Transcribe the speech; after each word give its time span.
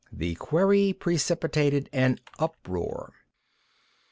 The 0.11 0.33
query 0.33 0.93
precipitated 0.93 1.87
an 1.93 2.21
uproar. 2.39 3.13